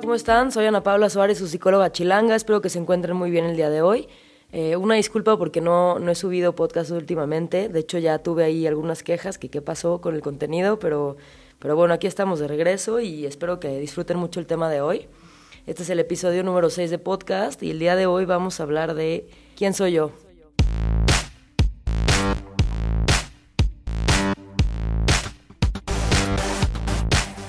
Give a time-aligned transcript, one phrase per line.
[0.00, 0.52] ¿cómo están?
[0.52, 2.34] Soy Ana Paula Suárez, su psicóloga chilanga.
[2.34, 4.08] Espero que se encuentren muy bien el día de hoy.
[4.52, 7.68] Eh, una disculpa porque no, no he subido podcast últimamente.
[7.68, 11.16] De hecho, ya tuve ahí algunas quejas que qué pasó con el contenido, pero,
[11.58, 15.06] pero bueno, aquí estamos de regreso y espero que disfruten mucho el tema de hoy.
[15.66, 18.64] Este es el episodio número 6 de podcast y el día de hoy vamos a
[18.64, 20.25] hablar de quién soy yo.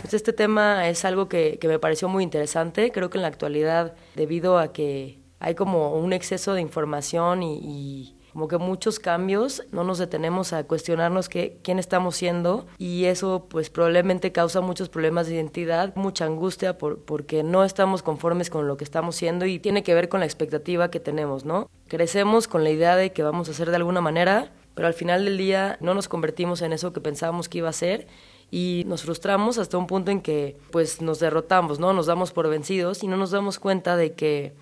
[0.08, 2.94] Pues este tema es algo que, que me pareció muy interesante.
[2.94, 8.16] Creo que en la actualidad, debido a que hay como un exceso de información y,
[8.32, 13.48] como que muchos cambios, no nos detenemos a cuestionarnos qué, quién estamos siendo y eso
[13.50, 18.66] pues probablemente causa muchos problemas de identidad, mucha angustia por, porque no estamos conformes con
[18.66, 21.70] lo que estamos siendo y tiene que ver con la expectativa que tenemos, ¿no?
[21.90, 25.26] Crecemos con la idea de que vamos a ser de alguna manera, pero al final
[25.26, 28.08] del día no nos convertimos en eso que pensábamos que iba a ser
[28.50, 31.94] y nos frustramos hasta un punto en que pues nos derrotamos, ¿no?
[31.94, 34.54] Nos damos por vencidos y no nos damos cuenta de que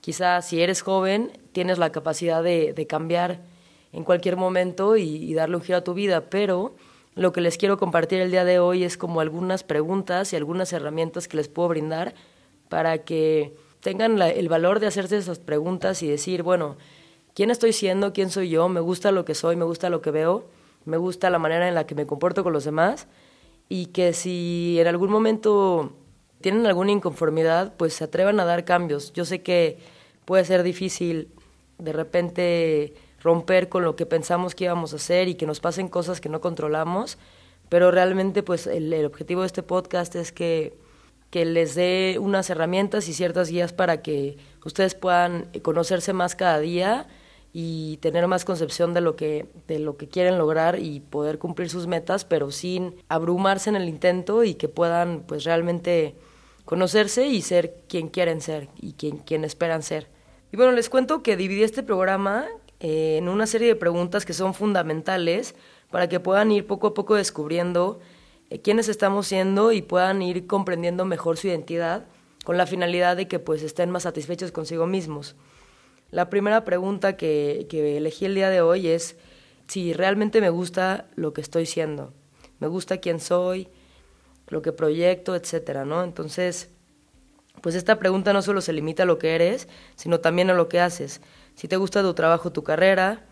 [0.00, 3.40] quizás si eres joven tienes la capacidad de, de cambiar
[3.92, 6.74] en cualquier momento y, darle un giro a tu vida, pero
[7.14, 10.72] lo que les quiero compartir el día de hoy es como algunas preguntas y algunas
[10.72, 12.14] herramientas que les puedo brindar
[12.70, 16.76] para que tengan el valor de hacerse esas preguntas y decir, bueno,
[17.34, 18.14] ¿quién estoy siendo?
[18.14, 18.68] ¿Quién soy yo?
[18.68, 19.56] ¿Me gusta lo que soy?
[19.56, 20.46] ¿Me gusta lo que veo?
[20.86, 23.08] ¿Me gusta la manera en la que me comporto con los demás?
[23.68, 25.92] Y que si en algún momento
[26.40, 29.12] tienen alguna inconformidad, pues se atrevan a dar cambios.
[29.12, 29.78] Yo sé que
[30.24, 31.28] puede ser difícil
[31.78, 35.88] de repente romper con lo que pensamos que íbamos a hacer y que nos pasen
[35.88, 37.18] cosas que no controlamos,
[37.68, 40.76] pero realmente pues el, el objetivo de este podcast es que,
[41.30, 46.58] que les dé unas herramientas y ciertas guías para que ustedes puedan conocerse más cada
[46.58, 47.06] día
[47.52, 51.68] y tener más concepción de lo que de lo que quieren lograr y poder cumplir
[51.68, 56.16] sus metas, pero sin abrumarse en el intento y que puedan pues realmente
[56.64, 60.08] conocerse y ser quien quieren ser y quien, quien esperan ser.
[60.52, 62.46] Y bueno, les cuento que dividí este programa
[62.80, 65.54] eh, en una serie de preguntas que son fundamentales
[65.90, 68.00] para que puedan ir poco a poco descubriendo
[68.50, 72.06] eh, quiénes estamos siendo y puedan ir comprendiendo mejor su identidad
[72.44, 75.36] con la finalidad de que pues estén más satisfechos consigo mismos.
[76.12, 79.16] La primera pregunta que, que elegí el día de hoy es
[79.66, 82.12] si realmente me gusta lo que estoy siendo,
[82.58, 83.68] me gusta quién soy,
[84.48, 86.04] lo que proyecto, etcétera, ¿no?
[86.04, 86.68] Entonces,
[87.62, 90.68] pues esta pregunta no solo se limita a lo que eres, sino también a lo
[90.68, 91.22] que haces.
[91.54, 93.24] Si te gusta tu trabajo, tu carrera,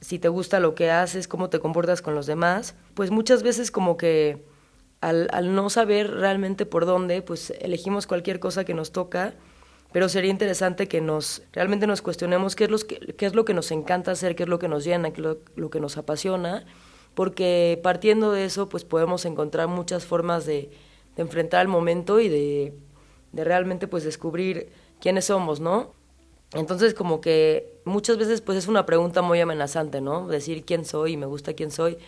[0.00, 3.72] si te gusta lo que haces, cómo te comportas con los demás, pues muchas veces
[3.72, 4.46] como que
[5.00, 9.34] al, al no saber realmente por dónde, pues elegimos cualquier cosa que nos toca
[9.94, 13.54] pero sería interesante que nos realmente nos cuestionemos qué es, los qué es lo que
[13.54, 15.96] nos encanta hacer, qué es lo que nos llena, qué es lo, lo, que nos
[15.96, 16.66] apasiona,
[17.14, 20.72] porque partiendo de eso pues podemos encontrar muchas formas de,
[21.14, 22.74] de enfrentar el momento y de,
[23.30, 25.92] de, realmente pues descubrir quiénes somos, ¿no?
[26.54, 30.26] Entonces como que muchas veces pues es una pregunta muy amenazante, ¿no?
[30.26, 31.98] Decir quién soy y me gusta quién soy.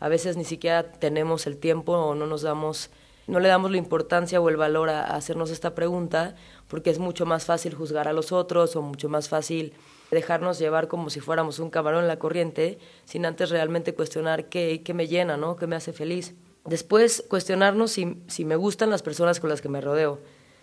[0.00, 2.88] A veces ni siquiera tenemos el tiempo o no nos damos
[3.26, 6.34] no le damos la importancia o el valor a, hacernos esta pregunta
[6.68, 9.72] porque es mucho más fácil juzgar a los otros o mucho más fácil
[10.10, 14.82] dejarnos llevar como si fuéramos un camarón en la corriente sin antes realmente cuestionar qué,
[14.84, 15.56] qué me llena, ¿no?
[15.56, 16.34] qué me hace feliz.
[16.64, 20.20] Después cuestionarnos si, si me gustan las personas con las que me rodeo.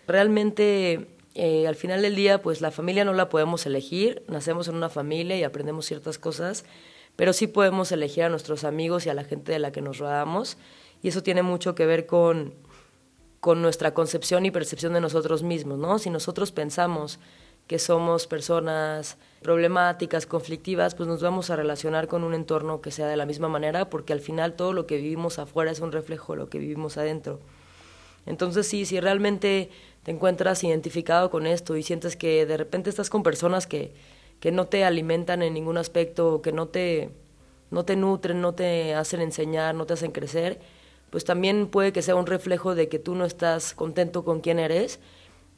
[0.08, 4.76] Realmente eh, al final del día pues la familia no la podemos elegir, nacemos en
[4.76, 6.66] una familia y aprendemos ciertas cosas,
[7.16, 9.98] pero sí podemos elegir a nuestros amigos y a la gente de la que nos
[9.98, 10.58] rodeamos
[11.02, 12.54] y eso tiene mucho que ver con,
[13.40, 16.00] con nuestra concepción y percepción de nosotros mismos, ¿no?
[16.00, 17.20] Si nosotros pensamos
[17.68, 23.08] que somos personas problemáticas, conflictivas, pues nos vamos a relacionar con un entorno que sea
[23.08, 26.34] de la misma manera, porque al final todo lo que vivimos afuera es un reflejo
[26.34, 27.40] de lo que vivimos adentro.
[28.26, 29.70] Entonces sí, si realmente
[30.04, 33.94] te encuentras identificado con esto y sientes que de repente estás con personas que,
[34.40, 37.10] que no te alimentan en ningún aspecto, que no te,
[37.70, 40.60] no te nutren, no te hacen enseñar, no te hacen crecer,
[41.12, 44.58] pues también puede que sea un reflejo de que tú no estás contento con quién
[44.58, 45.00] eres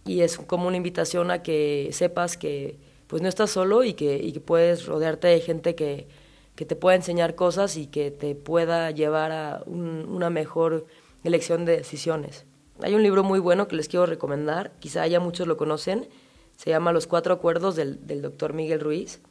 [0.03, 2.77] y es como una invitación a que sepas que
[3.07, 6.07] pues no estás solo y que, puedes rodearte de gente que,
[6.55, 10.88] que te pueda enseñar cosas y que te pueda llevar a un, una mejor
[11.23, 12.45] elección de decisiones.
[12.81, 16.09] Hay un libro muy bueno que les quiero recomendar, quizá ya muchos lo conocen,
[16.57, 19.21] se llama Los Cuatro Acuerdos del, del doctor Miguel Ruiz.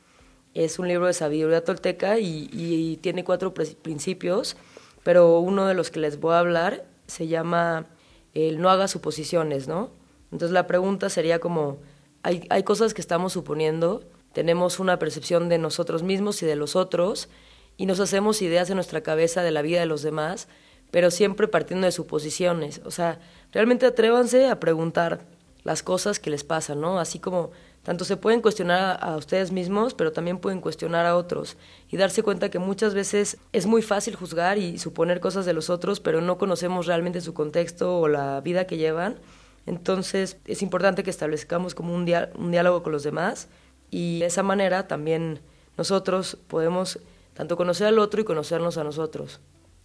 [0.55, 4.57] Es un libro de sabiduría tolteca y, y tiene cuatro principios
[5.03, 7.87] pero uno de los que les voy a hablar se llama
[8.35, 9.91] el no haga suposiciones, ¿no?
[10.31, 11.79] Entonces la pregunta sería como,
[12.23, 16.77] hay, hay cosas que estamos suponiendo, tenemos una percepción de nosotros mismos y de los
[16.77, 17.29] otros,
[17.77, 20.49] y nos hacemos ideas en nuestra cabeza de la vida de los demás,
[20.91, 22.81] pero siempre partiendo de suposiciones.
[22.85, 23.19] O sea,
[23.51, 25.27] realmente atrévanse a preguntar
[25.65, 26.99] las cosas que les pasan, ¿no?
[26.99, 27.51] Así como
[27.83, 31.57] tanto se pueden cuestionar a, ustedes mismos, pero también pueden cuestionar a otros
[31.91, 35.69] y darse cuenta que muchas veces es muy fácil juzgar y suponer cosas de los
[35.69, 39.17] otros, pero no conocemos realmente su contexto o la vida que llevan.
[39.67, 43.49] Entonces es importante que establezcamos como un, un diálogo con los demás
[43.91, 45.41] y de esa manera también
[45.77, 47.01] nosotros podemos
[47.35, 49.41] tanto conocer al otro y conocernos a nosotros.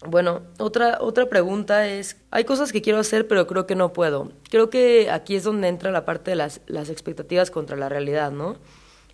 [0.05, 4.31] Bueno, otra, otra pregunta es, hay cosas que quiero hacer pero creo que no puedo.
[4.49, 8.31] Creo que aquí es donde entra la parte de las, las expectativas contra la realidad,
[8.31, 8.57] ¿no?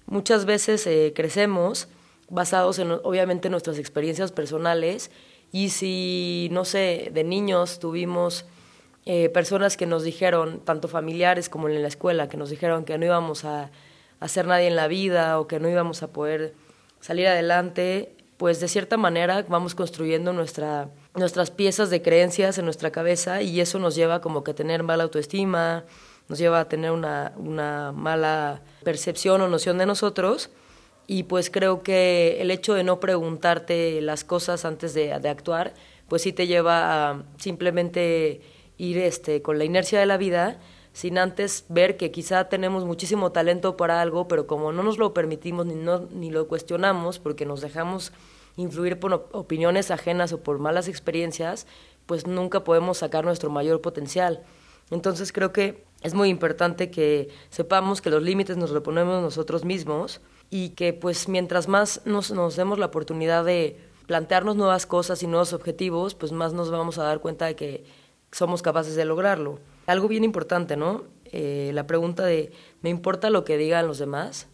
[0.06, 1.88] Muchas veces eh, crecemos
[2.30, 5.10] basados en, obviamente, nuestras experiencias personales
[5.54, 8.46] y si, no sé, de niños tuvimos
[9.06, 12.98] eh, personas que nos dijeron, tanto familiares como en la escuela, que nos dijeron que
[12.98, 13.72] no íbamos a,
[14.20, 16.56] a ser nadie en la vida o que no íbamos a poder
[17.00, 22.92] salir adelante, pues de cierta manera vamos construyendo nuestra, nuestras piezas de creencias en nuestra
[22.92, 25.86] cabeza y eso nos lleva como que a tener mala autoestima,
[26.28, 30.50] nos lleva a tener una, una mala percepción o noción de nosotros.
[31.06, 35.74] Y pues creo que el hecho de no preguntarte las cosas antes de, de actuar,
[36.08, 38.42] pues sí te lleva a simplemente
[38.78, 40.60] ir este, con la inercia de la vida
[40.94, 45.14] sin antes ver que quizá tenemos muchísimo talento para algo, pero como no nos lo
[45.14, 48.14] permitimos ni, no, ni lo cuestionamos porque nos dejamos
[48.56, 51.66] influir por opiniones ajenas o por malas experiencias,
[52.06, 54.44] pues nunca podemos sacar nuestro mayor potencial.
[54.92, 59.66] Entonces creo que es muy importante que sepamos que los límites nos los ponemos nosotros
[59.66, 65.24] mismos y que pues mientras más nos, nos demos la oportunidad de plantearnos nuevas cosas
[65.24, 67.86] y nuevos objetivos, pues más nos vamos a dar cuenta de que
[68.32, 69.60] somos capaces de lograrlo.
[69.86, 71.04] Algo bien importante, ¿no?
[71.26, 72.52] Eh, la pregunta de,
[72.82, 74.48] ¿me importa lo que digan los demás?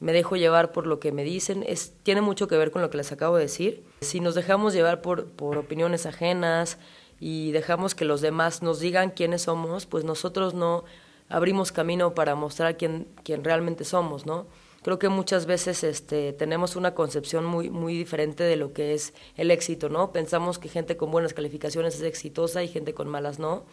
[0.00, 1.64] ¿Me dejo llevar por lo que me dicen?
[1.66, 3.84] Es, tiene mucho que ver con lo que les acabo de decir.
[4.00, 6.78] Si nos dejamos llevar por, por opiniones ajenas
[7.20, 10.84] y dejamos que los demás nos digan quiénes somos, pues nosotros no
[11.28, 14.46] abrimos camino para mostrar quién, quién realmente somos, ¿no?
[14.82, 19.14] Creo que muchas veces este, tenemos una concepción muy, muy diferente de lo que es
[19.34, 20.12] el éxito, ¿no?
[20.12, 23.64] Pensamos que gente con buenas calificaciones es exitosa y gente con malas no.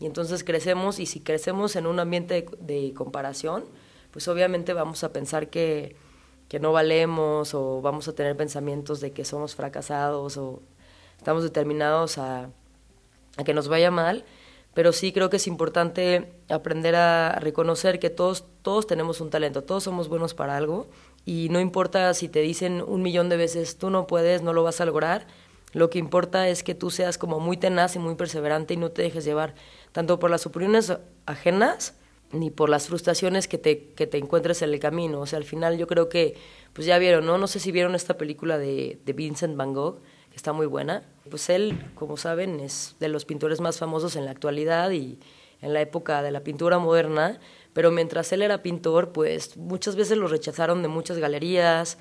[0.00, 3.64] Y entonces crecemos y si crecemos en un ambiente de, comparación,
[4.10, 5.96] pues obviamente vamos a pensar que,
[6.48, 10.62] que no valemos o vamos a tener pensamientos de que somos fracasados o
[11.18, 12.50] estamos determinados a,
[13.36, 14.24] a que nos vaya mal.
[14.74, 19.62] Pero sí creo que es importante aprender a reconocer que todos, todos tenemos un talento,
[19.62, 20.88] todos somos buenos para algo.
[21.24, 24.64] Y no importa si te dicen un millón de veces tú no puedes, no lo
[24.64, 25.28] vas a lograr,
[25.74, 28.90] lo que importa es que tú seas como muy tenaz y muy perseverante y no
[28.90, 29.54] te dejes llevar
[29.94, 30.92] tanto por las opiniones
[31.24, 31.94] ajenas
[32.32, 35.20] ni por las frustraciones que te, que te encuentres en el camino.
[35.20, 36.34] O sea, al final yo creo que,
[36.72, 37.38] pues ya vieron, ¿no?
[37.38, 40.00] No sé si vieron esta película de, de Vincent Van Gogh,
[40.30, 41.04] que está muy buena.
[41.30, 45.20] Pues él, como saben, es de los pintores más famosos en la actualidad y
[45.62, 47.38] en la época de la pintura moderna,
[47.72, 51.98] pero mientras él era pintor, pues muchas veces lo rechazaron de muchas galerías,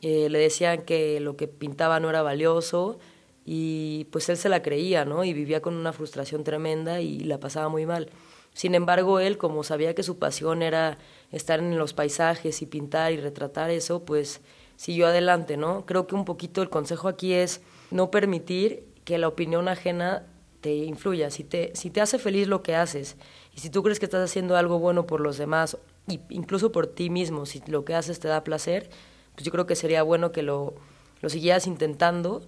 [0.00, 3.00] eh, le decían que lo que pintaba no era valioso
[3.44, 5.24] y pues él se la creía, ¿no?
[5.24, 8.10] Y vivía con una frustración tremenda y la pasaba muy mal.
[8.54, 10.98] Sin embargo, él, como sabía que su pasión era
[11.30, 14.40] estar en los paisajes y pintar y retratar eso, pues
[14.76, 15.86] siguió adelante, ¿no?
[15.86, 20.26] Creo que un poquito el consejo aquí es no permitir que la opinión ajena
[20.60, 21.30] te influya.
[21.30, 23.16] Si te, si te hace feliz lo que haces
[23.54, 25.78] y si tú crees que estás haciendo algo bueno por los demás,
[26.08, 28.90] y incluso por ti mismo, si lo que haces te da placer,
[29.34, 30.74] pues yo creo que sería bueno que lo,
[31.20, 32.42] lo siguieras intentando,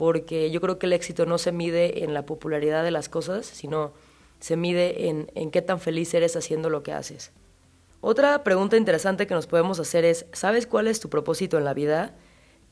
[0.00, 3.44] porque yo creo que el éxito no se mide en la popularidad de las cosas,
[3.44, 3.92] sino
[4.38, 7.32] se mide en, en qué tan feliz eres haciendo lo que haces.
[8.00, 11.74] Otra pregunta interesante que nos podemos hacer es, ¿sabes cuál es tu propósito en la
[11.74, 12.16] vida?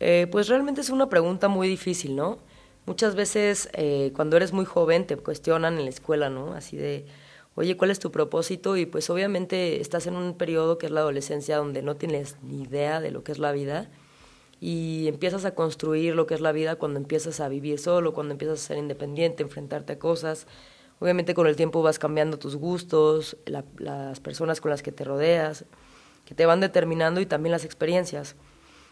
[0.01, 2.39] Eh, pues realmente es una pregunta muy difícil, ¿no?
[2.87, 6.55] Muchas veces eh, cuando eres muy joven te cuestionan en la escuela, ¿no?
[6.55, 7.05] Así de,
[7.57, 8.79] oye, ¿cuál es tu propósito?
[8.79, 12.63] Y pues obviamente estás en un periodo que es la adolescencia donde no tienes ni
[12.63, 13.91] idea de lo que es la vida
[14.61, 18.33] y empiezas a construir lo que es la vida cuando empiezas a vivir solo, cuando
[18.33, 20.47] empiezas a ser independiente, enfrentarte a cosas.
[21.01, 25.65] Obviamente con el tiempo vas cambiando tus gustos, las personas con las que te rodeas,
[26.25, 28.35] que te van determinando y también las experiencias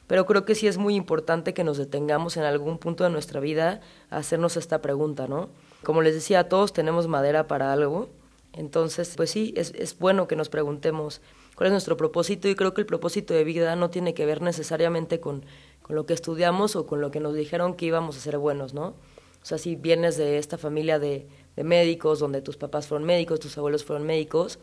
[0.06, 3.40] pero creo que sí es muy importante que nos detengamos en algún punto de nuestra
[3.40, 3.80] vida
[4.10, 5.48] a hacernos esta pregunta, ¿no?
[5.82, 8.08] Como les decía, todos tenemos madera para algo,
[8.52, 11.20] entonces, pues sí, es, es bueno que nos preguntemos
[11.56, 14.42] cuál es nuestro propósito y creo que el propósito de vida no tiene que ver
[14.42, 15.44] necesariamente con,
[15.82, 18.74] con lo que estudiamos o con lo que nos dijeron que íbamos a ser buenos,
[18.74, 18.94] ¿no?
[19.42, 23.40] O sea, si vienes de esta familia de, de médicos, donde tus papás fueron médicos,
[23.40, 24.58] tus abuelos fueron médicos,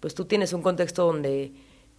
[0.00, 1.52] pues tú tienes un contexto donde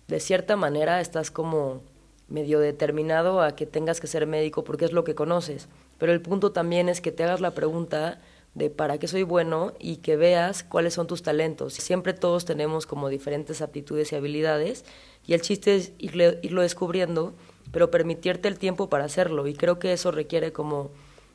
[0.07, 1.81] de cierta manera estás como
[2.27, 5.67] medio determinado a que tengas que ser médico porque es lo que conoces.
[5.97, 8.21] Pero el punto también es que te hagas la pregunta
[8.53, 11.73] de para qué soy bueno y que veas cuáles son tus talentos.
[11.73, 14.85] Siempre todos tenemos como diferentes aptitudes y habilidades
[15.25, 17.33] y el chiste es irlo descubriendo,
[17.71, 20.91] pero permitirte el tiempo para hacerlo y creo que eso requiere como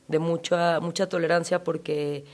[0.09, 2.25] de mucha mucha tolerancia porque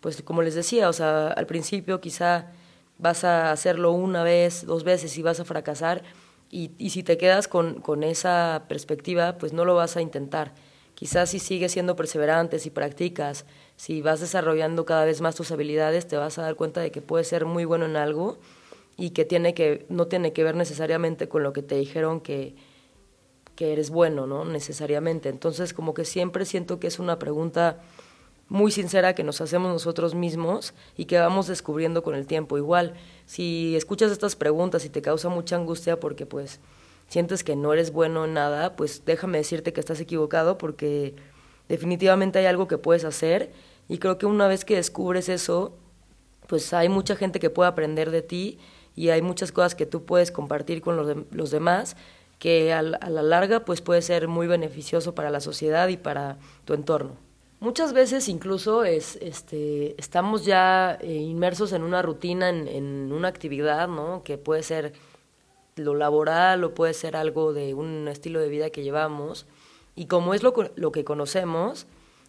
[0.00, 2.52] pues como les decía, o sea, al principio quizá
[2.98, 6.04] vas a hacerlo una vez, dos veces y vas a fracasar
[6.50, 10.54] y, y si te quedas con, con esa perspectiva, pues no lo vas a intentar.
[10.94, 13.44] Quizás si sigues siendo perseverante, si practicas,
[13.78, 17.00] si vas desarrollando cada vez más tus habilidades, te vas a dar cuenta de que
[17.00, 18.36] puedes ser muy bueno en algo
[18.96, 22.56] y que, tiene que no tiene que ver necesariamente con lo que te dijeron que,
[23.54, 24.44] que eres bueno, ¿no?
[24.44, 25.28] Necesariamente.
[25.28, 27.78] Entonces, como que siempre siento que es una pregunta
[28.48, 32.58] muy sincera que nos hacemos nosotros mismos y que vamos descubriendo con el tiempo.
[32.58, 32.94] Igual,
[33.26, 36.58] si escuchas estas preguntas y te causa mucha angustia porque pues
[37.06, 41.14] sientes que no eres bueno en nada, pues déjame decirte que estás equivocado porque
[41.68, 43.52] definitivamente hay algo que puedes hacer
[43.88, 45.76] y creo que una vez que descubres eso,
[46.46, 48.58] pues hay mucha gente que puede aprender de ti
[48.94, 51.96] y hay muchas cosas que tú puedes compartir con los, los demás
[52.38, 56.74] que a la larga pues puede ser muy beneficioso para la sociedad y para tu
[56.74, 57.16] entorno.
[57.60, 63.26] Muchas veces incluso es, este, estamos ya eh, inmersos en una rutina, en, en, una
[63.26, 64.22] actividad, ¿no?
[64.22, 64.92] Que puede ser
[65.74, 69.46] lo laboral o puede ser algo de un estilo de vida que llevamos.
[69.98, 70.52] Y como es lo,
[70.92, 71.88] que conocemos,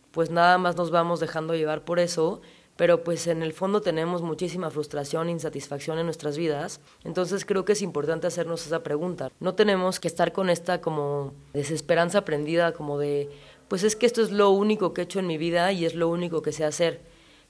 [0.09, 2.41] pues nada más nos vamos dejando llevar por eso,
[2.77, 6.81] pero pues en el fondo tenemos muchísima frustración e insatisfacción en nuestras vidas.
[7.03, 9.31] Entonces creo que es importante hacernos esa pregunta.
[9.39, 13.29] No tenemos que estar con esta como desesperanza prendida, como de
[13.67, 15.93] pues es que esto es lo único que he hecho en mi vida y es
[15.93, 17.01] lo único que sé hacer.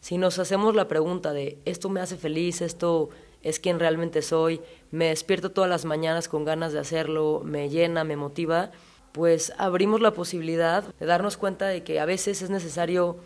[0.01, 3.07] Si nos hacemos la pregunta de esto me hace feliz, esto
[3.41, 4.59] es quien realmente soy,
[4.91, 8.71] me despierto todas las mañanas con ganas de hacerlo, me llena, me motiva,
[9.11, 13.17] pues abrimos la posibilidad de darnos cuenta de que a veces es necesario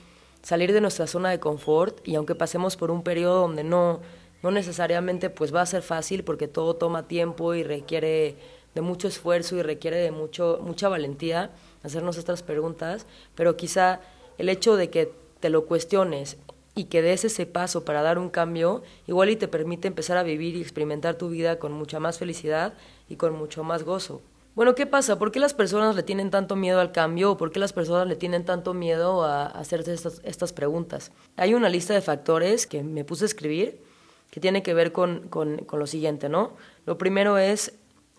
[0.42, 4.02] salir de nuestra zona de confort y aunque pasemos por un periodo donde no,
[4.42, 8.36] no necesariamente pues va a ser fácil porque todo toma tiempo y requiere
[8.76, 11.52] de mucho esfuerzo y requiere de mucho, mucha valentía,
[11.84, 14.02] hacernos estas preguntas, pero quizá
[14.38, 16.38] el hecho de que te lo cuestiones
[16.76, 20.24] y que des ese paso para dar un cambio, igual y te permite empezar a
[20.24, 22.74] vivir y experimentar tu vida con mucha más felicidad
[23.10, 24.22] y con mucho más gozo.
[24.56, 25.18] Bueno, ¿qué pasa?
[25.18, 28.16] ¿Por qué las personas le tienen tanto miedo al cambio por qué las personas le
[28.16, 31.12] tienen tanto miedo a hacerse estas, estas preguntas?
[31.38, 33.82] Hay una lista de factores que me puse a escribir
[34.30, 36.54] que tiene que ver con, con, con lo siguiente, ¿no?
[36.86, 37.74] Lo primero es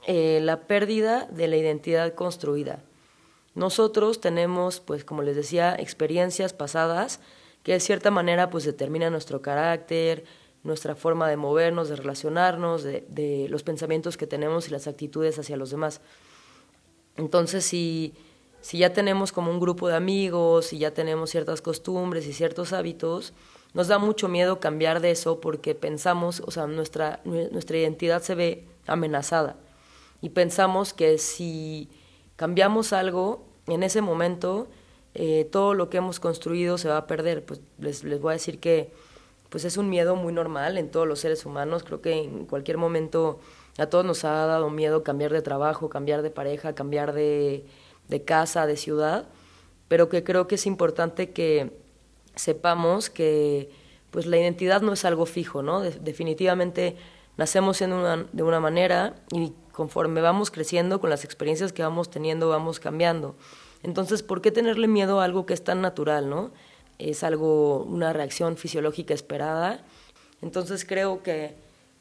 [0.08, 2.82] eh, la pérdida de la identidad construida.
[3.54, 7.20] Nosotros tenemos, pues como les decía, experiencias pasadas
[7.62, 10.24] que de cierta manera pues determinan nuestro carácter,
[10.64, 15.56] nuestra forma de movernos, de relacionarnos, de, los pensamientos que tenemos y las actitudes hacia
[15.56, 16.00] los demás.
[17.16, 18.14] Entonces, si,
[18.72, 23.34] ya tenemos como un grupo de amigos, si ya tenemos ciertas costumbres y ciertos hábitos,
[23.74, 28.34] nos da mucho miedo cambiar de eso porque pensamos, o sea, nuestra, nuestra identidad se
[28.34, 29.56] ve amenazada.
[30.22, 31.90] Y pensamos que si
[32.36, 34.68] cambiamos algo, en ese momento
[35.14, 37.44] eh, todo lo que hemos construido se va a perder.
[37.44, 38.92] Pues les, les voy a decir que
[39.54, 41.84] pues es un miedo muy normal en todos los seres humanos.
[41.84, 43.38] Creo que en cualquier momento
[43.78, 47.64] a todos nos ha dado miedo cambiar de trabajo, cambiar de pareja, cambiar de,
[48.24, 49.28] casa, de ciudad,
[49.86, 51.70] pero que creo que es importante que
[52.34, 53.70] sepamos que
[54.10, 55.82] pues la identidad no es algo fijo, ¿no?
[55.82, 56.96] definitivamente
[57.36, 62.10] nacemos siendo una, de una manera y conforme vamos creciendo, con las experiencias que vamos
[62.10, 63.36] teniendo, vamos cambiando.
[63.84, 66.50] Entonces, ¿por qué tenerle miedo a algo que es tan natural, no?
[66.98, 69.84] Es algo, una reacción fisiológica esperada.
[70.42, 71.54] Entonces creo que,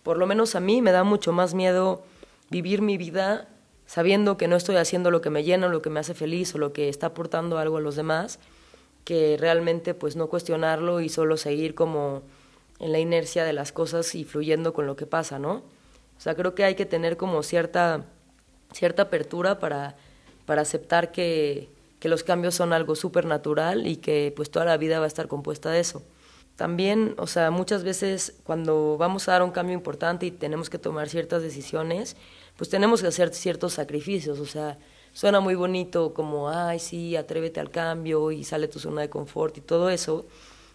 [0.03, 2.03] por lo menos a mí, me da mucho más miedo
[2.49, 3.47] vivir mi vida
[3.85, 6.57] sabiendo que no estoy haciendo lo que me llena, lo que me hace feliz o
[6.57, 8.39] lo que está aportando algo a los demás,
[9.03, 12.23] que realmente pues no cuestionarlo y solo seguir como
[12.79, 15.63] en la inercia de las cosas y fluyendo con lo que pasa, ¿no?
[16.17, 18.05] O sea, creo que hay que tener como cierta,
[18.71, 19.95] cierta apertura para,
[20.45, 21.69] para aceptar que,
[22.03, 25.07] que los cambios son algo súper natural y que pues toda la vida va a
[25.07, 26.03] estar compuesta de eso.
[26.57, 30.77] También, o sea, muchas veces cuando vamos a dar un cambio importante y tenemos que
[30.77, 32.17] tomar ciertas decisiones,
[32.57, 34.77] pues tenemos que hacer ciertos sacrificios, o sea,
[35.13, 39.57] suena muy bonito como, ay, sí, atrévete al cambio y sale tu zona de confort
[39.59, 40.25] y todo eso,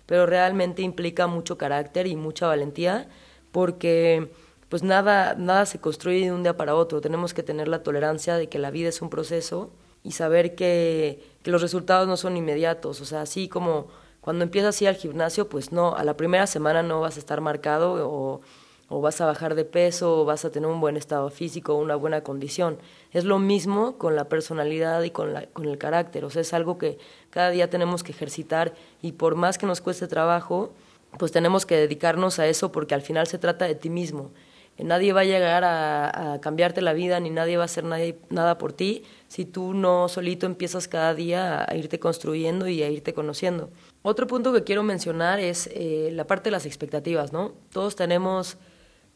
[0.06, 3.06] pero realmente implica mucho carácter y mucha valentía
[3.52, 4.32] porque
[4.70, 7.02] pues nada, nada se construye de un día para otro.
[7.02, 9.72] Tenemos que tener la tolerancia de que la vida es un proceso
[10.08, 13.02] y saber que, que los resultados no son inmediatos.
[13.02, 13.88] O sea, así como
[14.22, 17.42] cuando empiezas a al gimnasio, pues no, a la primera semana no vas a estar
[17.42, 18.40] marcado o,
[18.88, 21.94] o vas a bajar de peso, o vas a tener un buen estado físico, una
[21.94, 22.78] buena condición.
[23.12, 26.54] Es lo mismo con la personalidad y con, la, con el carácter, o sea, es
[26.54, 26.96] algo que
[27.28, 28.72] cada día tenemos que ejercitar
[29.02, 30.72] y por más que nos cueste trabajo,
[31.18, 34.30] pues tenemos que dedicarnos a eso porque al final se trata de ti mismo.
[34.78, 38.72] Nadie va a llegar a, cambiarte la vida ni nadie va a hacer nada por
[38.72, 43.70] ti si tú no solito empiezas cada día a irte construyendo y a irte conociendo.
[44.02, 47.54] Otro punto que quiero mencionar es eh, la parte de las expectativas, ¿no?
[47.72, 48.56] Todos tenemos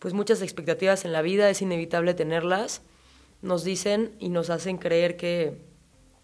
[0.00, 2.82] pues muchas expectativas en la vida, es inevitable tenerlas.
[3.40, 5.56] Nos dicen y nos hacen creer que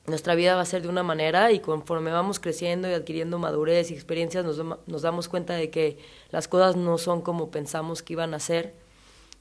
[0.08, 3.90] nuestra vida va a ser de una manera y conforme vamos creciendo y adquiriendo madurez
[3.90, 5.98] y experiencias nos, nos damos cuenta de que
[6.30, 8.74] las cosas no son como pensamos que iban a ser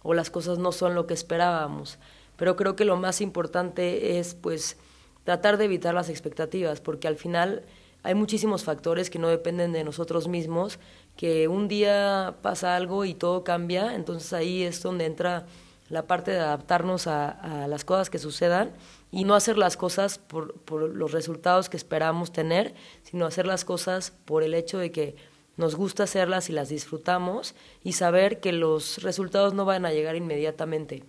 [0.04, 2.00] o las cosas no son lo que esperábamos.
[2.36, 4.77] Pero creo que lo más importante es pues
[5.24, 7.63] tratar de evitar las expectativas porque al final
[8.04, 10.80] hay muchísimos factores que no dependen de nosotros mismos,
[11.18, 15.46] que un día pasa algo y todo cambia, entonces ahí es donde entra
[15.89, 18.72] la parte de adaptarnos a, las cosas que sucedan
[19.12, 22.74] y no hacer las cosas por, por los resultados que esperamos tener,
[23.04, 25.16] sino hacer las cosas por el hecho de que
[25.58, 30.16] nos gusta hacerlas y las disfrutamos y saber que los resultados no van a llegar
[30.16, 31.04] inmediatamente.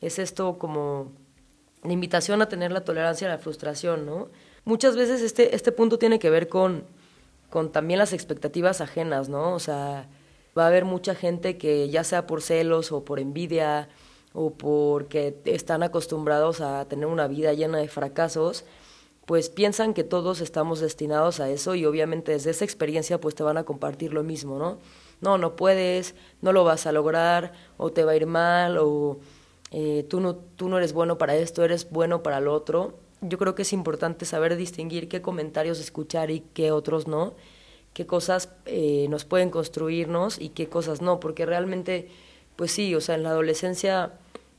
[0.00, 1.12] Es esto como
[1.84, 4.28] la invitación a tener la tolerancia a la frustración, ¿no?
[4.64, 6.84] Muchas veces este, este punto tiene que ver con,
[7.50, 9.54] con también las expectativas ajenas, ¿no?
[9.54, 10.08] O sea,
[10.56, 13.88] va a haber mucha gente que ya sea por celos o por envidia
[14.32, 18.64] o porque están acostumbrados a tener una vida llena de fracasos,
[19.30, 23.44] pues piensan que todos estamos destinados a eso y obviamente desde esa experiencia pues te
[23.44, 24.78] van a compartir lo mismo, ¿no?
[25.20, 29.20] No, no puedes, no lo vas a lograr, o te va a ir mal, o
[29.70, 32.98] eh, tú, no, tú no eres bueno para esto, eres bueno para lo otro.
[33.20, 37.34] Yo creo que es importante saber distinguir qué comentarios escuchar y qué otros no,
[37.94, 42.08] qué cosas eh, nos pueden construirnos y qué cosas no, porque realmente,
[42.56, 44.12] pues sí, o sea, en la adolescencia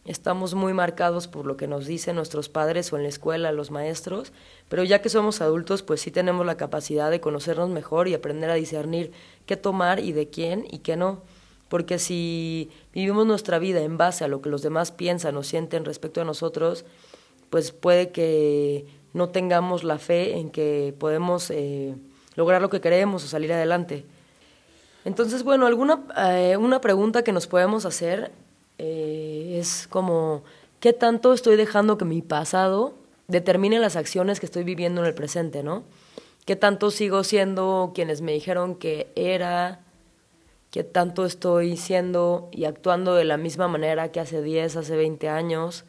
[0.05, 3.71] estamos muy marcados por lo que nos dicen nuestros padres o en la escuela los
[3.71, 4.31] maestros,
[4.71, 8.49] pero ya que somos adultos, pues sí tenemos la capacidad de conocernos mejor y aprender
[8.49, 9.11] a discernir
[9.45, 11.23] qué tomar y de quién y qué no.
[11.67, 15.83] Porque si vivimos nuestra vida en base a lo que los demás piensan o sienten
[15.83, 16.85] respecto a nosotros,
[17.49, 21.93] pues puede que no tengamos la fe en que podemos eh,
[22.35, 24.05] lograr lo que queremos o salir adelante.
[25.03, 28.31] Entonces, bueno, alguna eh, una pregunta que nos podemos hacer
[28.77, 30.43] eh, es como,
[30.79, 33.00] ¿qué tanto estoy dejando que mi pasado
[33.31, 35.83] determine las acciones que estoy viviendo en el presente, ¿no?
[36.45, 39.79] ¿Qué tanto sigo siendo quienes me dijeron que era?
[40.69, 45.29] ¿Qué tanto estoy siendo y actuando de la misma manera que hace 10, hace 20
[45.29, 45.85] años?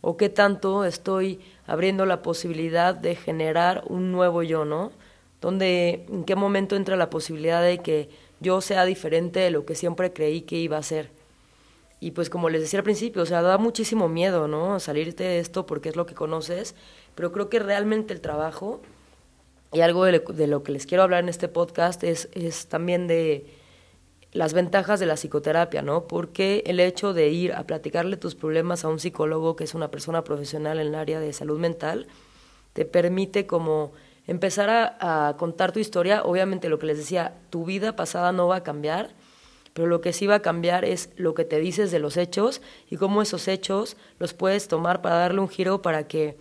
[0.00, 4.92] ¿O qué tanto estoy abriendo la posibilidad de generar un nuevo yo, ¿no?
[5.40, 8.08] Donde, ¿En qué momento entra la posibilidad de que
[8.40, 11.17] yo sea diferente de lo que siempre creí que iba a ser?
[12.00, 14.78] Y pues como les decía al principio, o sea, da muchísimo miedo, ¿no?
[14.78, 16.74] Salirte de esto porque es lo que conoces,
[17.14, 18.80] pero creo que realmente el trabajo,
[19.72, 23.46] y algo de, lo que les quiero hablar en este podcast, es, es también de
[24.32, 26.06] las ventajas de la psicoterapia, ¿no?
[26.06, 29.90] Porque el hecho de ir a platicarle tus problemas a un psicólogo, que es una
[29.90, 32.06] persona profesional en el área de salud mental,
[32.74, 33.92] te permite como
[34.26, 36.22] empezar a, a contar tu historia.
[36.22, 39.10] Obviamente lo que les decía, tu vida pasada no va a cambiar,
[39.72, 42.60] pero lo que sí va a cambiar es lo que te dices de los hechos
[42.90, 46.36] y cómo esos hechos los puedes tomar para darle un giro para que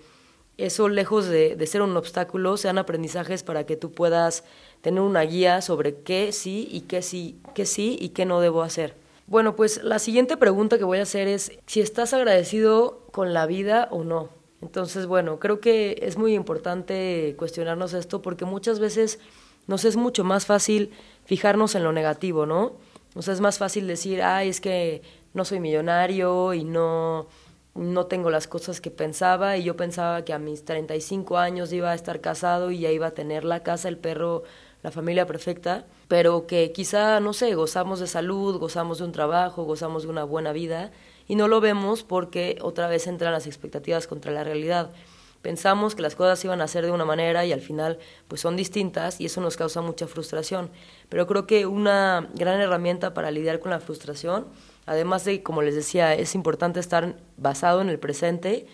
[0.57, 4.43] eso, lejos de, ser un obstáculo, sean aprendizajes para que tú puedas
[4.81, 8.63] tener una guía sobre qué sí y qué sí, qué sí y qué no debo
[8.63, 8.95] hacer.
[9.27, 13.45] Bueno, pues la siguiente pregunta que voy a hacer es si estás agradecido con la
[13.45, 14.29] vida o no.
[14.61, 19.19] Entonces, bueno, creo que es muy importante cuestionarnos esto porque muchas veces
[19.67, 20.91] nos es mucho más fácil
[21.25, 22.77] fijarnos en lo negativo, ¿no?
[23.17, 25.01] O sea, es más fácil decir, ay, es que
[25.33, 27.27] no soy millonario y no,
[27.73, 31.91] no tengo las cosas que pensaba y yo pensaba que a mis 35 años iba
[31.91, 34.43] a estar casado y ya iba a tener la casa, el perro,
[34.83, 39.63] la familia perfecta, pero que quizá, no sé, gozamos de salud, gozamos de un trabajo,
[39.63, 40.91] gozamos de una buena vida
[41.27, 44.91] y no lo vemos porque otra vez entran las expectativas contra la realidad
[45.41, 48.55] pensamos que las cosas iban a ser de una manera y al final pues son
[48.55, 50.69] distintas y eso nos causa mucha frustración.
[51.09, 54.47] Pero creo que una gran herramienta para lidiar con la frustración,
[54.85, 58.67] además de, como les decía, es importante estar basado en el presente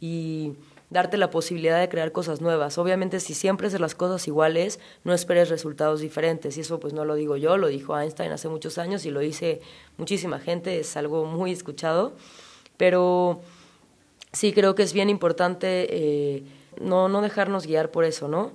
[0.00, 0.54] y
[0.90, 2.76] darte la posibilidad de crear cosas nuevas.
[2.76, 6.56] Obviamente si siempre haces las cosas iguales, no esperes resultados diferentes.
[6.58, 9.20] Y eso pues no lo digo yo, lo dijo Einstein hace muchos años y lo
[9.20, 9.60] dice
[9.96, 12.14] muchísima gente, es algo muy escuchado.
[12.76, 13.40] Pero
[14.32, 16.44] sí creo que es bien importante eh,
[16.80, 18.52] no, no dejarnos guiar por eso, ¿no?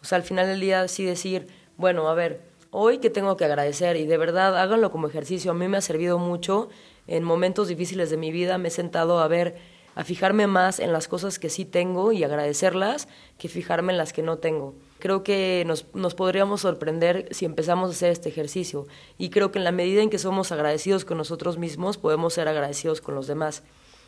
[0.00, 3.44] O sea, al final del día sí decir, bueno, a ver, hoy que tengo que
[3.44, 5.50] agradecer y de verdad háganlo como ejercicio.
[5.50, 6.68] A mí me ha servido mucho
[7.06, 9.56] en momentos difíciles de mi vida, me he sentado a ver,
[9.94, 13.08] a fijarme más en las cosas que sí tengo y agradecerlas
[13.38, 14.74] que fijarme en las que no tengo.
[14.98, 18.86] Creo que nos, nos podríamos sorprender si empezamos a hacer este ejercicio
[19.18, 22.48] y creo que en la medida en que somos agradecidos con nosotros mismos podemos ser
[22.48, 23.62] agradecidos con los demás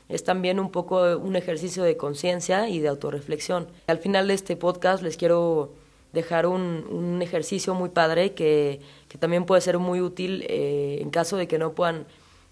[0.09, 3.69] es también un poco un ejercicio de conciencia y de autorreflexión.
[3.87, 5.73] Al final de este podcast les quiero
[6.13, 11.11] dejar un, un ejercicio muy padre que, que, también puede ser muy útil eh, en
[11.11, 12.07] caso de que no puedan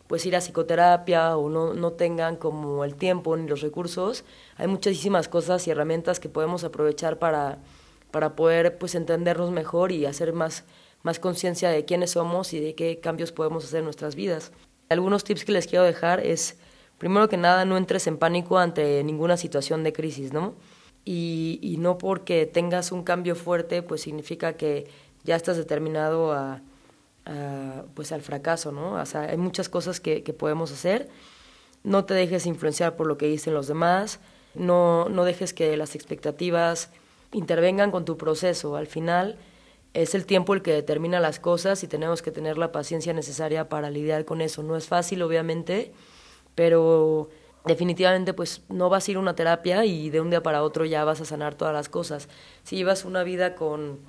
[0.07, 4.25] pues ir a psicoterapia o no, no tengan como el tiempo ni los recursos.
[4.57, 7.59] Hay muchísimas cosas y herramientas que podemos aprovechar para,
[8.11, 10.65] para poder pues entendernos mejor y hacer más,
[11.03, 14.53] más conciencia de quiénes somos y de qué cambios podemos hacer en nuestras vidas.
[14.89, 16.57] Algunos tips que les quiero dejar es
[16.99, 20.55] primero que nada, no entres en pánico ante ninguna situación de crisis, ¿no?
[21.05, 24.89] Y, no porque tengas un cambio fuerte, pues significa que
[25.23, 26.63] ya estás determinado a,
[27.95, 28.95] pues al fracaso, ¿no?
[28.95, 31.09] O sea, hay muchas cosas que, podemos hacer.
[31.85, 34.19] No te dejes influenciar por lo que dicen los demás.
[34.55, 36.91] No, no dejes que las expectativas
[37.33, 38.75] intervengan con tu proceso.
[38.75, 39.39] Al final
[39.95, 43.69] es el tiempo el que determina las cosas y tenemos que tener la paciencia necesaria
[43.69, 44.63] para lidiar con eso.
[44.63, 45.93] No es fácil, obviamente,
[46.57, 47.29] pero
[47.65, 50.85] definitivamente pues no vas a ir a una terapia y de un día para otro
[50.85, 52.29] ya vas a sanar todas las cosas.
[52.65, 54.01] Si llevas una vida con,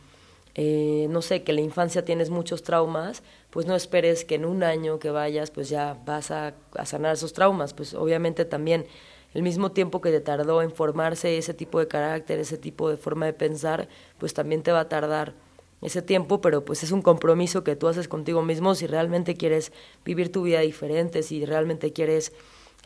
[0.56, 4.64] eh, no sé, que la infancia tienes muchos traumas, pues no esperes que en un
[4.64, 8.88] año que vayas pues ya vas a, a sanar esos traumas, pues obviamente también
[9.34, 12.98] el mismo tiempo que te tardó en formarse ese tipo de carácter, ese tipo de
[12.98, 15.34] forma de pensar, pues también te va a tardar
[15.82, 19.72] ese tiempo, pero pues es un compromiso que tú haces contigo mismo si realmente quieres
[20.04, 22.34] vivir tu vida diferente, si realmente quieres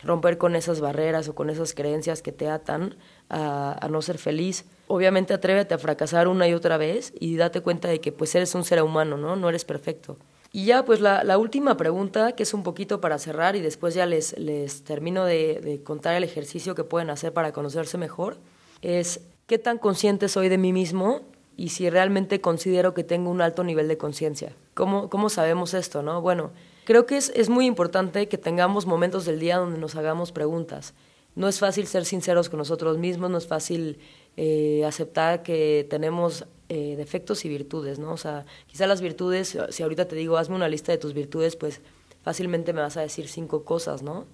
[0.02, 2.96] romper con esas barreras o con esas creencias que te atan
[3.28, 4.64] a, no ser feliz.
[4.88, 8.54] Obviamente atrévete a fracasar una y otra vez y date cuenta de que pues eres
[8.54, 9.36] un ser humano, ¿no?
[9.36, 10.18] No eres perfecto.
[10.52, 14.04] Y ya pues la, última pregunta, que es un poquito para cerrar y después ya
[14.04, 18.36] les, les termino de, de contar el ejercicio que pueden hacer para conocerse mejor,
[18.82, 21.22] es ¿qué tan consciente soy de mí mismo
[21.56, 24.54] y si realmente considero que tengo un alto nivel de conciencia.
[24.74, 26.02] ¿Cómo, ¿Cómo sabemos esto?
[26.02, 26.20] No?
[26.20, 26.50] Bueno,
[26.84, 30.94] creo que es, es muy importante que tengamos momentos del día donde nos hagamos preguntas.
[31.34, 33.98] No es fácil ser sinceros con nosotros mismos, no es fácil
[34.36, 38.12] eh, aceptar que tenemos eh, defectos y virtudes, ¿no?
[38.12, 41.56] O sea, quizá las virtudes, si ahorita te digo, hazme una lista de tus virtudes,
[41.56, 41.80] pues
[42.22, 44.26] fácilmente me vas a decir cinco cosas, ¿no?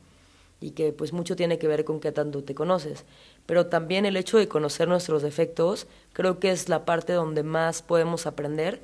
[0.60, 3.04] Y que pues mucho tiene que ver con qué tanto te conoces
[3.48, 7.80] pero también el hecho de conocer nuestros defectos creo que es la parte donde más
[7.80, 8.78] podemos aprender,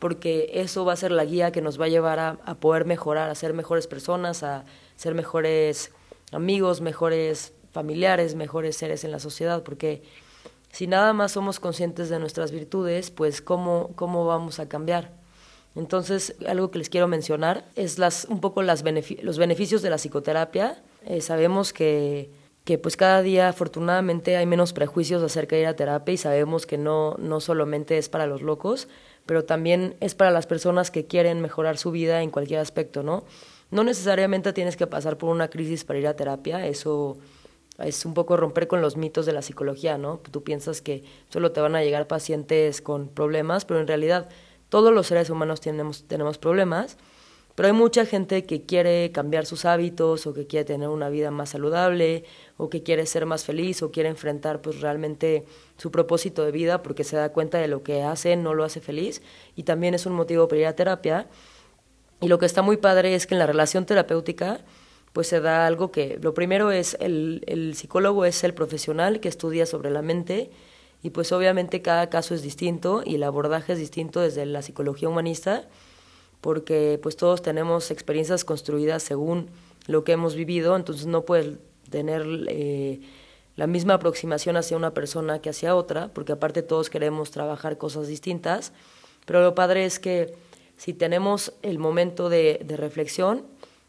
[0.00, 3.30] porque eso va a ser la guía que nos va a llevar a, poder mejorar,
[3.30, 4.64] a ser mejores personas, a
[4.96, 5.92] ser mejores
[6.32, 10.02] amigos, mejores familiares, mejores seres en la sociedad, porque
[10.72, 15.12] si nada más somos conscientes de nuestras virtudes, pues cómo, cómo vamos a cambiar.
[15.76, 20.82] Entonces, algo que les quiero mencionar es las, un poco los beneficios de la psicoterapia.
[21.06, 22.39] Eh, sabemos que
[22.70, 26.66] que pues cada día afortunadamente hay menos prejuicios acerca de ir a terapia y sabemos
[26.66, 28.86] que no, no solamente es para los locos,
[29.26, 33.24] pero también es para las personas que quieren mejorar su vida en cualquier aspecto, ¿no?
[33.72, 37.18] No necesariamente tienes que pasar por una crisis para ir a terapia, eso
[37.80, 40.20] es un poco romper con los mitos de la psicología, ¿no?
[40.30, 44.28] Tú piensas que solo te van a llegar pacientes con problemas, pero en realidad
[44.68, 46.98] todos los seres humanos tenemos, tenemos problemas
[47.60, 51.30] pero hay mucha gente que quiere cambiar sus hábitos o que quiere tener una vida
[51.30, 52.24] más saludable
[52.56, 55.44] o que quiere ser más feliz o quiere enfrentar pues realmente
[55.76, 58.80] su propósito de vida porque se da cuenta de lo que hace no lo hace
[58.80, 59.20] feliz.
[59.56, 61.26] Y también es un motivo para ir a terapia.
[62.22, 64.64] Y lo que está muy padre es que en la relación terapéutica
[65.12, 69.28] pues se da algo que lo primero es el, el psicólogo es el profesional que
[69.28, 70.50] estudia sobre la mente.
[71.02, 75.10] Y pues obviamente cada caso es distinto y el abordaje es distinto desde la psicología
[75.10, 75.68] humanista
[76.40, 79.48] porque pues todos tenemos experiencias construidas según
[79.86, 81.56] lo que hemos vivido, entonces no puedes
[81.90, 83.00] tener eh,
[83.56, 88.06] la misma aproximación hacia una persona que hacia otra, porque aparte todos queremos trabajar cosas
[88.06, 88.72] distintas,
[89.26, 90.34] pero lo padre es que
[90.76, 93.44] si tenemos el momento de, de reflexión,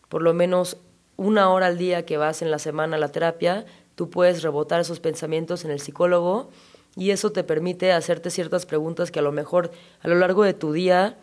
[0.10, 0.78] por lo menos
[1.16, 4.82] una hora al día que vas en la semana a la terapia, tú puedes rebotar
[4.82, 6.50] esos pensamientos en el psicólogo
[6.96, 10.54] y eso te permite hacerte ciertas preguntas que a lo mejor a lo largo de
[10.54, 11.18] tu día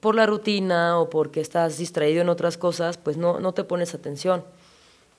[0.00, 3.94] por la rutina o porque estás distraído en otras cosas, pues no, no te pones
[3.94, 4.44] atención.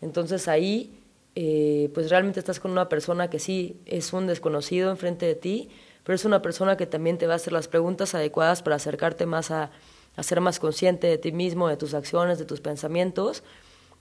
[0.01, 0.99] Entonces ahí,
[1.35, 5.69] eh, pues realmente estás con una persona que sí es un desconocido enfrente de ti,
[6.03, 9.25] pero es una persona que también te va a hacer las preguntas adecuadas para acercarte
[9.25, 9.71] más a,
[10.21, 13.43] ser más consciente de ti mismo, de tus acciones, de tus pensamientos.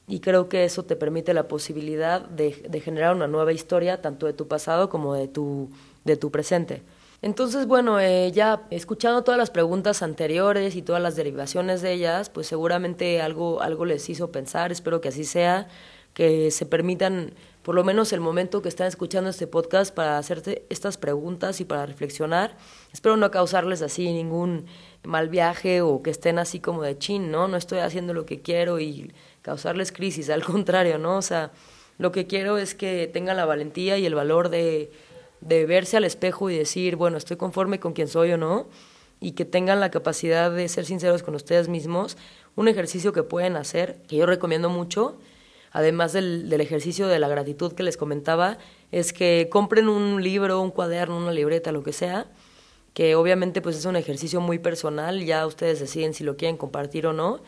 [0.09, 4.27] Y creo que eso te permite la posibilidad de, de generar una nueva historia, tanto
[4.27, 5.71] de tu pasado como de tu,
[6.05, 6.83] de tu presente.
[7.21, 12.31] Entonces, bueno, eh, ya escuchando todas las preguntas anteriores y todas las derivaciones de ellas,
[12.31, 15.67] pues seguramente algo, algo les hizo pensar, espero que así sea,
[16.15, 20.65] que se permitan por lo menos el momento que están escuchando este podcast para hacerte
[20.71, 22.57] estas preguntas y para reflexionar.
[22.93, 24.67] Espero no causarles así ningún
[25.03, 27.47] mal viaje o que estén así como de chin, ¿no?
[27.47, 31.17] No estoy haciendo lo que quiero y causarles crisis, al contrario, ¿no?
[31.17, 31.51] O sea,
[31.99, 34.91] lo que quiero es que tengan la valentía y el valor de
[35.41, 38.69] de verse al espejo y decir, bueno, estoy conforme con quien soy o no,
[39.21, 42.17] y que tengan la capacidad de ser sinceros con ustedes mismos,
[42.57, 45.19] un ejercicio que pueden hacer, que yo recomiendo mucho,
[45.73, 48.59] además del, del ejercicio de la gratitud que les comentaba,
[48.93, 52.27] es que compren un libro, un cuaderno, una libreta, lo que sea,
[52.95, 57.07] que obviamente pues es un ejercicio muy personal, ya ustedes deciden si lo quieren compartir
[57.07, 57.41] o no,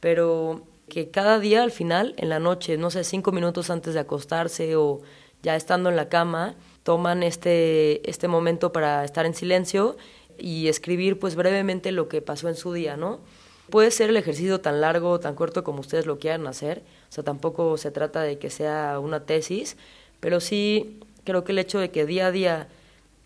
[0.00, 4.00] pero que cada día al final, en la noche, no sé, cinco minutos antes de
[4.00, 5.00] acostarse o
[5.42, 6.56] ya estando en la cama,
[6.88, 9.98] toman este, este momento para estar en silencio
[10.38, 13.20] y escribir pues brevemente lo que pasó en su día, ¿no?
[13.68, 17.12] Puede ser el ejercicio tan largo o tan corto como ustedes lo quieran hacer, o
[17.12, 19.76] sea, tampoco se trata de que sea una tesis,
[20.18, 22.68] pero sí creo que el hecho de que día a día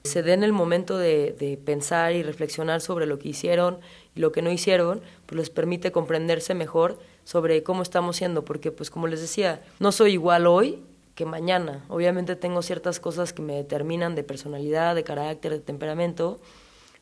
[0.02, 3.78] se den el momento de, de pensar y reflexionar sobre lo que hicieron
[4.16, 8.72] y lo que no hicieron, pues les permite comprenderse mejor sobre cómo estamos siendo, porque
[8.72, 10.82] pues como les decía, no soy igual hoy
[11.14, 11.84] que mañana.
[11.88, 16.40] Obviamente tengo ciertas cosas que me determinan de personalidad, de carácter, de temperamento,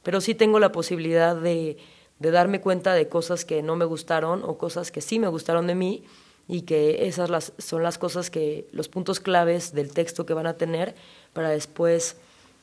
[0.02, 1.76] pero sí tengo la posibilidad de,
[2.18, 5.66] de darme cuenta de cosas que no me gustaron o cosas que sí me gustaron
[5.66, 6.04] de mí
[6.48, 10.46] y que esas las, son las cosas que, los puntos claves del texto que van
[10.46, 10.94] a tener
[11.32, 12.16] para después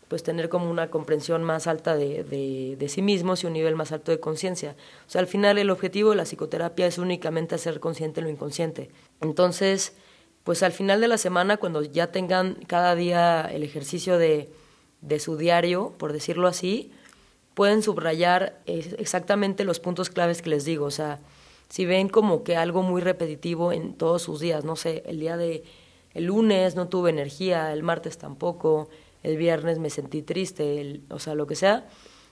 [0.07, 3.75] pues tener como una comprensión más alta de, de, de sí mismos y un nivel
[3.75, 4.75] más alto de conciencia.
[5.05, 8.89] O sea, al final el objetivo de la psicoterapia es únicamente hacer consciente lo inconsciente.
[9.19, 9.93] Entonces,
[10.47, 14.49] pues al final de la semana, cuando ya tengan cada día el ejercicio de,
[15.01, 16.89] de su diario, por decirlo así,
[17.53, 20.85] pueden subrayar exactamente los puntos claves que les digo.
[20.85, 21.19] O sea,
[21.67, 25.35] si ven como que algo muy repetitivo en todos sus días, no sé, el día
[25.35, 25.65] de
[26.13, 28.87] el lunes no tuve energía, el martes tampoco,
[29.23, 31.89] el viernes me sentí triste, o sea, lo que sea,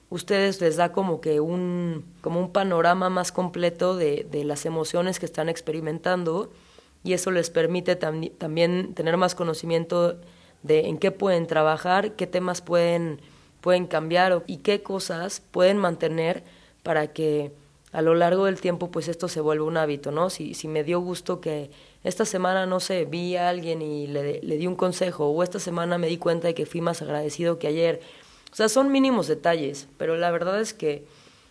[0.08, 5.20] ustedes les da como que un, como un panorama más completo de, de las emociones
[5.20, 6.50] que están experimentando
[7.06, 10.16] y eso les permite también tener más conocimiento
[10.64, 13.20] de en qué pueden trabajar, qué temas pueden,
[13.60, 16.42] pueden cambiar y qué cosas pueden mantener
[16.82, 17.52] para que
[17.92, 20.30] a lo largo del tiempo pues esto se vuelva un hábito, ¿no?
[20.30, 21.70] Si, si me dio gusto que
[22.02, 25.60] esta semana, no sé, vi a alguien y le, le di un consejo o esta
[25.60, 28.00] semana me di cuenta de que fui más agradecido que ayer.
[28.52, 31.04] O sea, son mínimos detalles, pero la verdad es que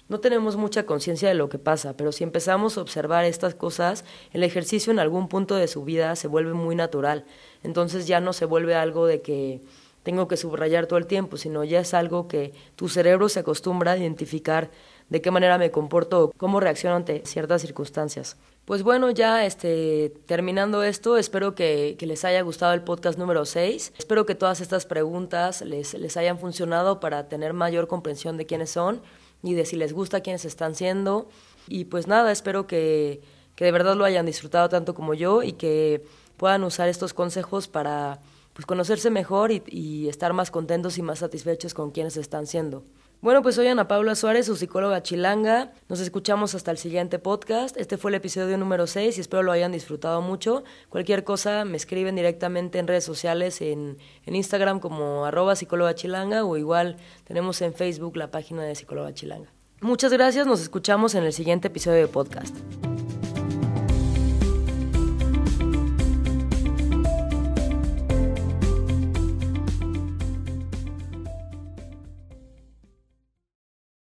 [0.08, 4.06] no tenemos mucha conciencia de lo que pasa, pero si empezamos a observar estas cosas,
[4.34, 7.26] el ejercicio en algún punto de su vida se vuelve muy natural.
[7.64, 9.62] Entonces ya no se vuelve algo de que
[10.04, 13.94] tengo que subrayar todo el tiempo, sino ya es algo que tu cerebro se acostumbra
[13.94, 14.70] a identificar
[15.10, 18.38] de qué manera me comporto, cómo reacciono ante ciertas circunstancias.
[18.66, 23.46] Pues bueno, ya este, terminando esto, espero que, que, les haya gustado el podcast número
[23.46, 23.94] 6.
[23.98, 28.72] Espero que todas estas preguntas les, les hayan funcionado para tener mayor comprensión de quiénes
[28.72, 29.02] son
[29.46, 31.28] y de si les gusta quienes están siendo.
[31.68, 33.22] Y pues nada, espero que,
[33.56, 36.04] que de verdad lo hayan disfrutado tanto como yo y que
[36.38, 38.20] puedan usar estos consejos para
[38.54, 42.84] pues conocerse mejor y, y, estar más contentos y más satisfechos con quienes están siendo.
[43.22, 45.74] Bueno, pues soy Ana Paula Suárez, su psicóloga chilanga.
[45.90, 47.76] Nos escuchamos hasta el siguiente podcast.
[47.78, 50.64] Este fue el episodio número 6 y espero lo hayan disfrutado mucho.
[50.90, 56.46] Cualquier cosa me escriben directamente en redes sociales, en, en Instagram como arroba psicóloga chilanga
[56.46, 59.52] o igual tenemos en Facebook la página de psicóloga chilanga.
[59.82, 62.56] Muchas gracias, nos escuchamos en el siguiente episodio de podcast.